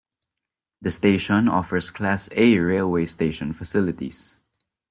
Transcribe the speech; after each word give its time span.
The 0.81 0.89
station 0.89 1.47
offers 1.47 1.91
Class 1.91 2.27
A 2.35 2.57
railway 2.57 3.05
station 3.05 3.53
facilities. 3.53 4.37